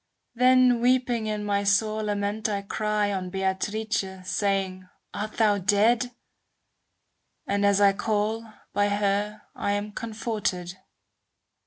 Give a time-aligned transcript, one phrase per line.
[0.33, 6.09] Then weeping in my sore lament I cry On Beatrice, saying, "Art thou dead?"
[7.45, 10.73] And as I call, by her I'm comforted.